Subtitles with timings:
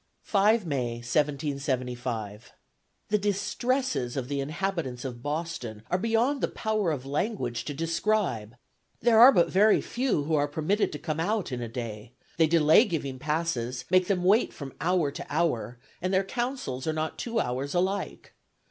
[0.23, 2.53] "5 May, 1775.
[3.09, 8.55] "The distresses of the inhabitants of Boston are beyond the power of language to describe;
[8.99, 12.47] there are but very few who are permitted to come out in a day; they
[12.47, 17.19] delay giving passes, make them wait from hour to hour, and their counsels are not
[17.19, 18.33] two hours alike.